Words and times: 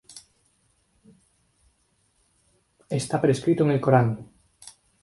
Está 2.99 3.21
prescrito 3.21 3.63
en 3.65 3.69
el 3.69 3.79
Corán. 3.79 4.09